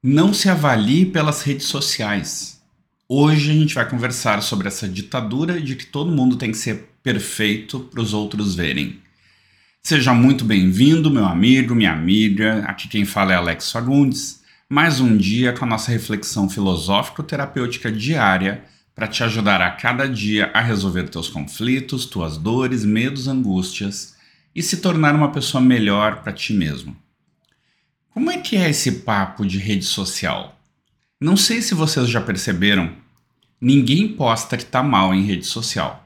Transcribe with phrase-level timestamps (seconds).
[0.00, 2.62] Não se avalie pelas redes sociais.
[3.08, 6.88] Hoje a gente vai conversar sobre essa ditadura de que todo mundo tem que ser
[7.02, 9.00] perfeito para os outros verem.
[9.82, 12.62] Seja muito bem-vindo, meu amigo, minha amiga.
[12.68, 14.40] Aqui quem fala é Alex Fagundes.
[14.70, 18.62] Mais um dia com a nossa reflexão filosófico-terapêutica diária
[18.94, 24.14] para te ajudar a cada dia a resolver teus conflitos, tuas dores, medos, angústias
[24.54, 26.96] e se tornar uma pessoa melhor para ti mesmo.
[28.18, 30.60] Como é que é esse papo de rede social?
[31.20, 32.92] Não sei se vocês já perceberam,
[33.60, 36.04] ninguém posta que tá mal em rede social.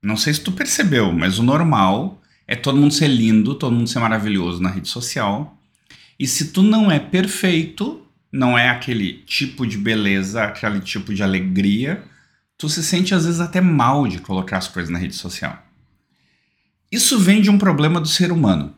[0.00, 3.88] Não sei se tu percebeu, mas o normal é todo mundo ser lindo, todo mundo
[3.88, 5.58] ser maravilhoso na rede social.
[6.16, 11.24] E se tu não é perfeito, não é aquele tipo de beleza, aquele tipo de
[11.24, 12.04] alegria,
[12.56, 15.60] tu se sente às vezes até mal de colocar as coisas na rede social.
[16.88, 18.76] Isso vem de um problema do ser humano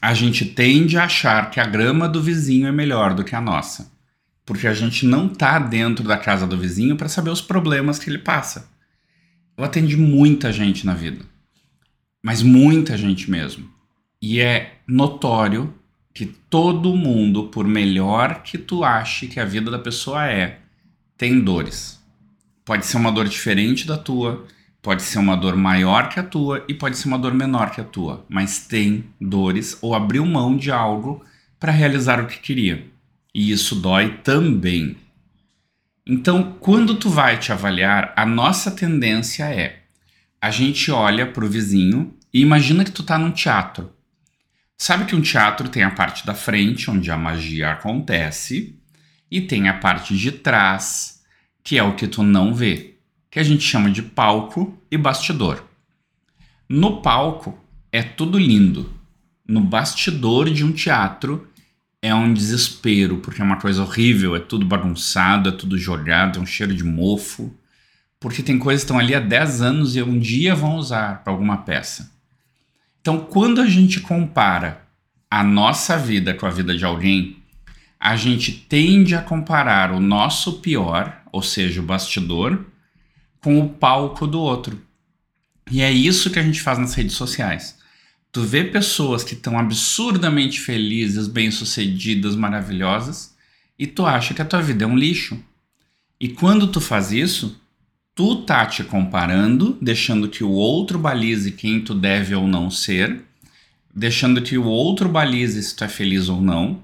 [0.00, 3.40] a gente tende a achar que a grama do vizinho é melhor do que a
[3.40, 3.92] nossa,
[4.46, 8.08] porque a gente não tá dentro da casa do vizinho para saber os problemas que
[8.08, 8.70] ele passa.
[9.56, 11.24] Eu atendi muita gente na vida,
[12.22, 13.68] mas muita gente mesmo.
[14.22, 15.74] E é notório
[16.14, 20.60] que todo mundo, por melhor que tu ache que a vida da pessoa é,
[21.16, 22.00] tem dores.
[22.64, 24.46] Pode ser uma dor diferente da tua,
[24.82, 27.80] Pode ser uma dor maior que a tua e pode ser uma dor menor que
[27.80, 31.22] a tua, mas tem dores ou abriu mão de algo
[31.58, 32.86] para realizar o que queria.
[33.34, 34.96] E isso dói também.
[36.06, 39.80] Então, quando tu vai te avaliar, a nossa tendência é
[40.40, 43.92] a gente olha para o vizinho e imagina que tu tá num teatro.
[44.78, 48.80] Sabe que um teatro tem a parte da frente, onde a magia acontece,
[49.30, 51.22] e tem a parte de trás,
[51.62, 52.90] que é o que tu não vê
[53.30, 55.64] que a gente chama de palco e bastidor.
[56.68, 57.58] No palco
[57.92, 58.92] é tudo lindo.
[59.46, 61.48] No bastidor de um teatro
[62.02, 66.42] é um desespero, porque é uma coisa horrível, é tudo bagunçado, é tudo jogado, é
[66.42, 67.54] um cheiro de mofo.
[68.18, 71.32] Porque tem coisas que estão ali há 10 anos e um dia vão usar para
[71.32, 72.12] alguma peça.
[73.00, 74.82] Então, quando a gente compara
[75.30, 77.38] a nossa vida com a vida de alguém,
[77.98, 82.66] a gente tende a comparar o nosso pior, ou seja, o bastidor,
[83.40, 84.80] com o palco do outro.
[85.70, 87.78] E é isso que a gente faz nas redes sociais.
[88.32, 93.34] Tu vê pessoas que estão absurdamente felizes, bem-sucedidas, maravilhosas,
[93.78, 95.38] e tu acha que a tua vida é um lixo.
[96.20, 97.60] E quando tu faz isso,
[98.14, 103.24] tu tá te comparando, deixando que o outro balize quem tu deve ou não ser,
[103.94, 106.82] deixando que o outro balize se tu é feliz ou não,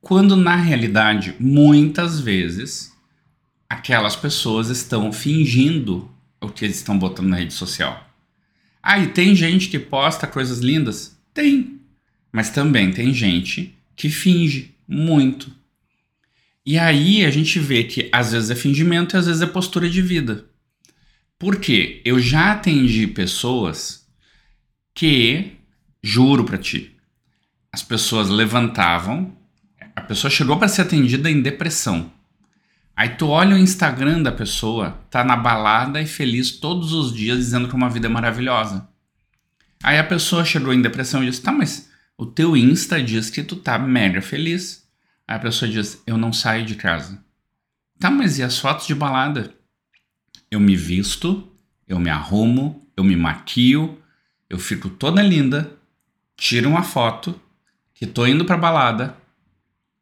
[0.00, 2.95] quando na realidade, muitas vezes,
[3.68, 6.10] aquelas pessoas estão fingindo
[6.40, 8.08] o que eles estão botando na rede social.
[8.82, 11.18] Ah, e tem gente que posta coisas lindas?
[11.34, 11.80] Tem.
[12.32, 15.50] Mas também tem gente que finge muito.
[16.64, 19.88] E aí a gente vê que às vezes é fingimento e às vezes é postura
[19.88, 20.46] de vida.
[21.38, 24.06] Porque eu já atendi pessoas
[24.94, 25.52] que,
[26.02, 26.96] juro para ti,
[27.70, 29.36] as pessoas levantavam,
[29.94, 32.10] a pessoa chegou para ser atendida em depressão.
[32.96, 37.36] Aí tu olha o Instagram da pessoa, tá na balada e feliz todos os dias
[37.36, 38.88] dizendo que uma vida é maravilhosa.
[39.82, 43.42] Aí a pessoa chegou em depressão e disse: "Tá, mas o teu Insta diz que
[43.42, 44.88] tu tá mega feliz".
[45.28, 47.22] Aí a pessoa diz: "Eu não saio de casa".
[47.98, 49.52] Tá, mas e as fotos de balada?
[50.50, 51.46] Eu me visto,
[51.86, 54.00] eu me arrumo, eu me maquio,
[54.48, 55.70] eu fico toda linda,
[56.34, 57.38] tiro uma foto
[57.92, 59.16] que tô indo pra balada,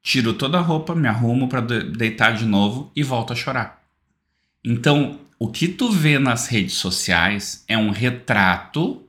[0.04, 3.82] tiro toda a roupa, me arrumo para deitar de novo e volto a chorar.
[4.62, 9.02] Então, o que tu vê nas redes sociais é um retrato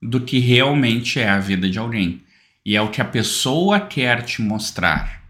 [0.00, 2.22] do que realmente é a vida de alguém.
[2.64, 5.24] E é o que a pessoa quer te mostrar.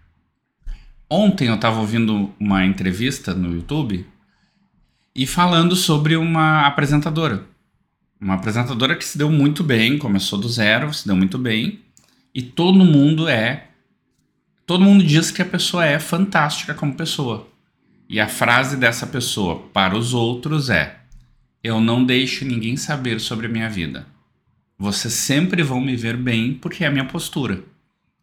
[1.09, 4.05] Ontem eu estava ouvindo uma entrevista no YouTube
[5.15, 7.45] e falando sobre uma apresentadora.
[8.21, 11.81] Uma apresentadora que se deu muito bem, começou do zero, se deu muito bem,
[12.35, 13.68] e todo mundo é
[14.69, 17.49] Todo mundo diz que a pessoa é fantástica como pessoa.
[18.07, 20.99] E a frase dessa pessoa para os outros é:
[21.65, 24.07] Eu não deixo ninguém saber sobre a minha vida.
[24.79, 27.65] Vocês sempre vão me ver bem porque é a minha postura.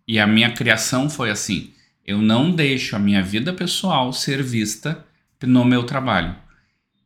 [0.07, 1.73] E a minha criação foi assim:
[2.05, 5.03] eu não deixo a minha vida pessoal ser vista
[5.41, 6.35] no meu trabalho.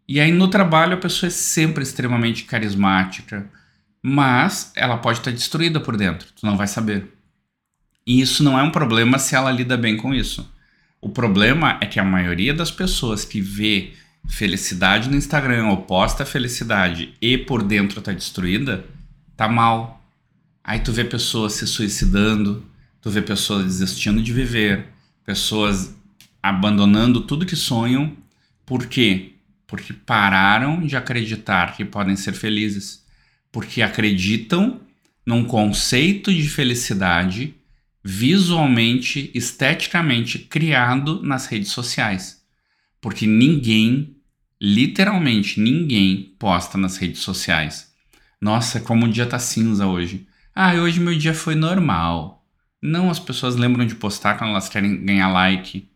[0.05, 3.49] E aí no trabalho a pessoa é sempre extremamente carismática,
[4.03, 7.18] mas ela pode estar destruída por dentro, tu não vai saber.
[8.05, 10.49] E isso não é um problema se ela lida bem com isso.
[11.01, 13.93] O problema é que a maioria das pessoas que vê
[14.27, 18.85] felicidade no Instagram ou posta felicidade e por dentro tá destruída,
[19.35, 20.03] tá mal.
[20.63, 22.65] Aí tu vê pessoas se suicidando,
[23.01, 24.87] tu vê pessoas desistindo de viver,
[25.25, 25.95] pessoas
[26.43, 28.15] abandonando tudo que sonham.
[28.65, 29.33] Por quê?
[29.65, 33.05] Porque pararam de acreditar que podem ser felizes.
[33.51, 34.81] Porque acreditam
[35.25, 37.55] num conceito de felicidade
[38.09, 42.43] visualmente, esteticamente criado nas redes sociais.
[42.99, 44.15] Porque ninguém,
[44.59, 47.93] literalmente ninguém, posta nas redes sociais.
[48.41, 50.25] Nossa, como o dia tá cinza hoje.
[50.55, 52.43] Ah, hoje meu dia foi normal.
[52.81, 55.87] Não, as pessoas lembram de postar quando elas querem ganhar like,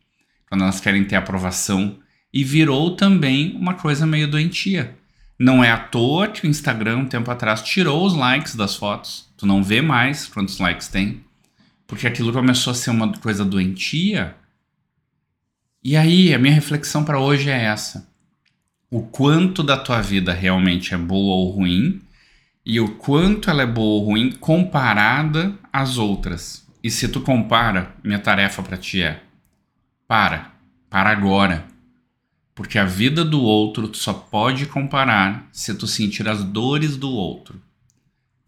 [0.48, 1.98] quando elas querem ter aprovação.
[2.32, 4.96] E virou também uma coisa meio doentia.
[5.40, 9.34] Não é à toa que o Instagram, um tempo atrás, tirou os likes das fotos.
[9.36, 11.24] Tu não vê mais quantos likes tem.
[11.94, 14.36] Porque aquilo começou a ser uma coisa doentia.
[15.84, 18.10] E aí, a minha reflexão para hoje é essa.
[18.90, 22.02] O quanto da tua vida realmente é boa ou ruim
[22.66, 26.66] e o quanto ela é boa ou ruim comparada às outras.
[26.84, 29.22] E se tu compara, minha tarefa para ti é:
[30.08, 30.52] para,
[30.90, 31.64] para agora.
[32.56, 37.12] Porque a vida do outro tu só pode comparar se tu sentir as dores do
[37.12, 37.62] outro,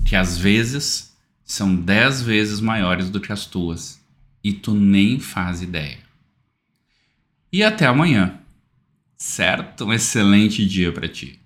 [0.04, 1.15] que às vezes
[1.46, 4.04] são dez vezes maiores do que as tuas,
[4.44, 6.00] e tu nem faz ideia.
[7.54, 8.40] E até amanhã.
[9.16, 9.86] Certo?
[9.86, 11.40] Um excelente dia para ti.